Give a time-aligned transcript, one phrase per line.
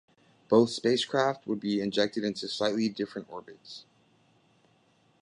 [0.49, 3.85] Both spacecraft would be injected into slightly different orbits.